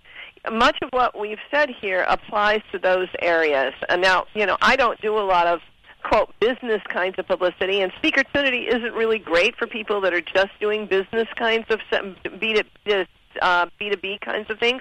[0.50, 3.74] much of what we've said here applies to those areas.
[3.88, 5.60] And now, you know, I don't do a lot of
[6.04, 10.20] quote business kinds of publicity and speaker speakertunity isn't really great for people that are
[10.20, 11.80] just doing business kinds of
[12.38, 12.54] b
[12.86, 13.06] to
[13.42, 14.80] uh, b2b kinds of things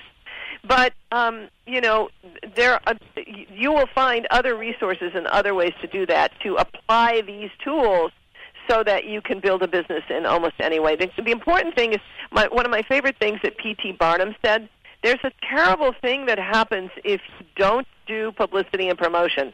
[0.67, 2.09] but um, you know
[2.55, 2.79] there
[3.25, 8.11] you will find other resources and other ways to do that to apply these tools
[8.69, 10.95] so that you can build a business in almost any way.
[10.95, 11.99] The, the important thing is
[12.31, 13.93] my, one of my favorite things that P.T.
[13.93, 14.69] Barnum said.
[15.03, 19.53] There's a terrible thing that happens if you don't do publicity and promotion.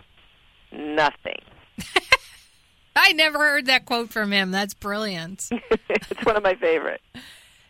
[0.71, 1.39] Nothing.
[2.95, 4.51] I never heard that quote from him.
[4.51, 5.49] That's brilliant.
[5.89, 7.01] it's one of my favorite.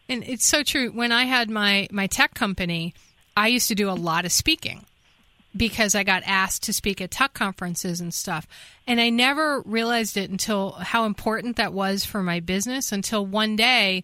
[0.07, 0.91] And it's so true.
[0.91, 2.93] When I had my my tech company,
[3.35, 4.85] I used to do a lot of speaking
[5.55, 8.47] because I got asked to speak at tech conferences and stuff.
[8.87, 13.55] And I never realized it until how important that was for my business until one
[13.55, 14.03] day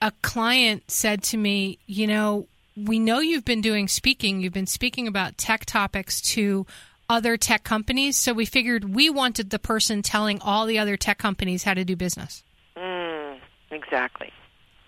[0.00, 2.46] a client said to me, You know,
[2.76, 6.66] we know you've been doing speaking, you've been speaking about tech topics to
[7.10, 8.16] other tech companies.
[8.16, 11.84] So we figured we wanted the person telling all the other tech companies how to
[11.84, 12.42] do business.
[12.76, 13.38] Mm,
[13.70, 14.32] exactly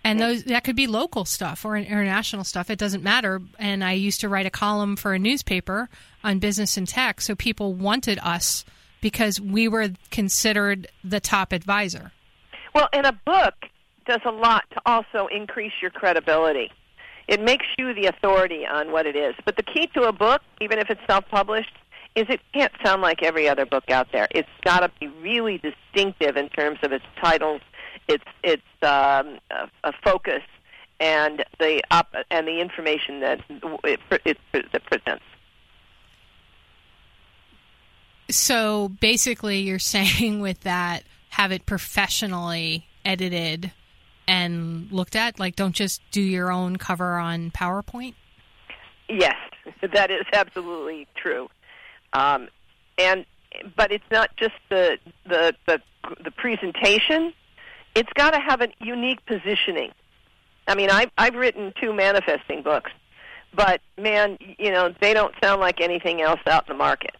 [0.04, 2.70] and those that could be local stuff or international stuff.
[2.70, 3.40] It doesn't matter.
[3.58, 5.88] And i used to write a column for a newspaper
[6.24, 8.64] on business and tech so people wanted us
[9.00, 12.12] because we were considered the top advisor.
[12.74, 13.54] Well and a book
[14.06, 16.70] does a lot to also increase your credibility.
[17.28, 19.34] It makes you the authority on what it is.
[19.44, 21.72] But the key to a book even if it's self-published
[22.16, 24.26] is it can't sound like every other book out there.
[24.32, 27.60] It's got to be really distinctive in terms of its titles
[28.10, 30.42] its its um, a, a focus
[30.98, 33.40] and the op- and the information that
[33.84, 35.24] it, it, it presents.
[38.28, 43.72] So basically, you're saying with that, have it professionally edited
[44.26, 45.38] and looked at.
[45.38, 48.14] Like, don't just do your own cover on PowerPoint.
[49.08, 49.36] Yes,
[49.94, 51.48] that is absolutely true.
[52.12, 52.48] Um,
[52.98, 53.24] and
[53.76, 55.80] but it's not just the the the,
[56.22, 57.32] the presentation
[57.94, 59.92] it's got to have a unique positioning.
[60.66, 62.90] I mean, I've, I've written two manifesting books,
[63.54, 67.16] but man, you know, they don't sound like anything else out in the market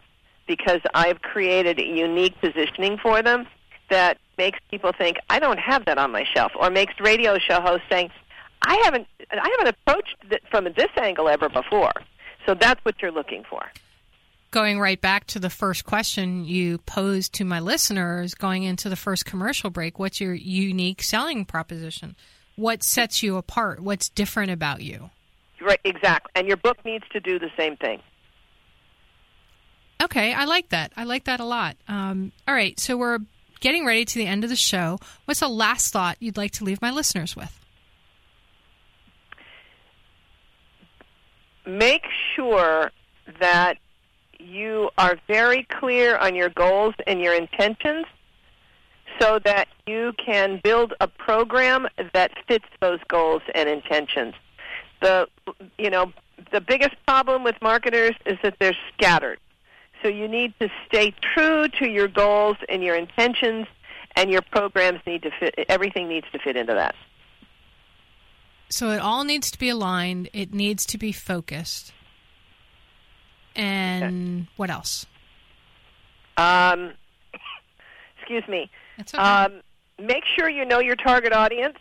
[0.47, 3.47] because I've created a unique positioning for them
[3.89, 7.61] that makes people think I don't have that on my shelf, or makes radio show
[7.61, 8.11] hosts saying
[8.62, 11.93] I haven't I haven't approached it from this angle ever before.
[12.47, 13.62] So that's what you're looking for
[14.51, 18.97] going right back to the first question you posed to my listeners going into the
[18.97, 22.17] first commercial break what's your unique selling proposition?
[22.57, 23.81] What sets you apart?
[23.81, 25.11] What's different about you?
[25.61, 26.31] Right exactly.
[26.35, 28.01] And your book needs to do the same thing.
[30.03, 30.93] Okay i like that.
[30.97, 31.77] I like that a lot.
[31.89, 33.19] Um, all right so we're
[33.61, 34.99] getting ready to the end of the show.
[35.27, 37.57] What's the last thought you'd like to leave my listeners with?
[41.67, 42.91] Make sure
[43.39, 43.79] that
[44.41, 48.07] you are very clear on your goals and your intentions
[49.20, 54.34] so that you can build a program that fits those goals and intentions.
[55.03, 55.28] The
[55.78, 56.12] you know,
[56.53, 59.38] the biggest problem with marketers is that they're scattered.
[60.03, 63.66] So you need to stay true to your goals and your intentions
[64.16, 66.95] and your programs need to fit everything needs to fit into that.
[68.70, 71.93] So it all needs to be aligned, it needs to be focused.
[73.57, 75.07] And what else?
[76.37, 76.93] Um,
[78.19, 78.71] excuse me.
[78.97, 79.23] That's okay.
[79.23, 79.61] Um,
[79.99, 81.77] make sure you know your target audience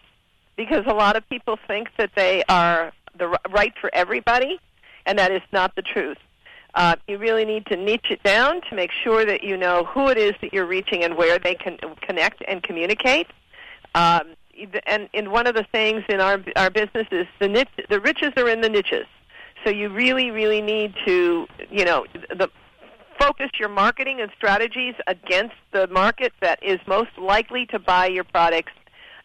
[0.57, 4.59] because a lot of people think that they are the right for everybody,
[5.05, 6.17] and that is not the truth.
[6.75, 10.07] Uh, you really need to niche it down to make sure that you know who
[10.09, 13.27] it is that you're reaching and where they can connect and communicate.
[13.95, 14.35] Um,
[14.85, 18.33] and, and one of the things in our our business is the niche, the riches
[18.37, 19.07] are in the niches.
[19.63, 22.49] So you really, really need to, you know, the
[23.19, 28.23] focus your marketing and strategies against the market that is most likely to buy your
[28.23, 28.71] products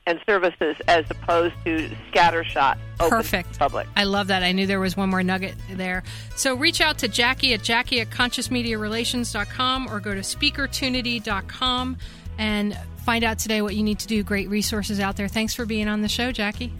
[0.07, 3.59] and services as opposed to scattershot Perfect.
[3.59, 3.87] public.
[3.97, 4.43] I love that.
[4.43, 6.03] I knew there was one more nugget there.
[6.37, 11.97] So reach out to Jackie at Jackie at consciousmediarelations.com or go to speakertunity.com
[12.39, 14.23] and find out today what you need to do.
[14.23, 15.29] Great resources out there.
[15.29, 16.73] Thanks for being on the show, Jackie.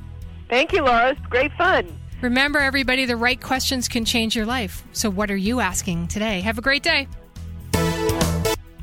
[0.51, 1.11] Thank you, Laura.
[1.11, 1.87] It's great fun.
[2.21, 4.83] Remember, everybody, the right questions can change your life.
[4.93, 6.41] So, what are you asking today?
[6.41, 7.09] Have a great day.